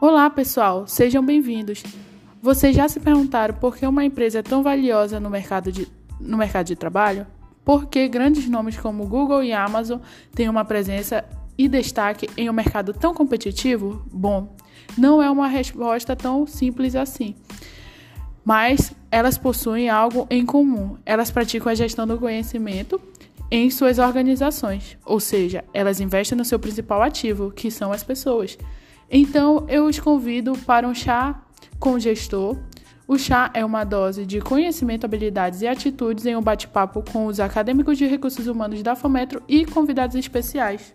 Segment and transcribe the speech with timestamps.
[0.00, 1.82] Olá, pessoal, sejam bem-vindos.
[2.40, 5.88] Vocês já se perguntaram por que uma empresa é tão valiosa no mercado de,
[6.20, 7.26] no mercado de trabalho?
[7.64, 9.98] Por que grandes nomes como Google e Amazon
[10.32, 11.24] têm uma presença
[11.58, 14.00] e destaque em um mercado tão competitivo?
[14.12, 14.54] Bom,
[14.96, 17.34] não é uma resposta tão simples assim.
[18.44, 20.96] Mas elas possuem algo em comum.
[21.04, 23.00] Elas praticam a gestão do conhecimento
[23.50, 28.56] em suas organizações, ou seja, elas investem no seu principal ativo, que são as pessoas.
[29.10, 31.42] Então, eu os convido para um chá
[31.78, 32.58] com o gestor.
[33.06, 37.40] O chá é uma dose de conhecimento, habilidades e atitudes em um bate-papo com os
[37.40, 40.92] acadêmicos de recursos humanos da Fometro e convidados especiais.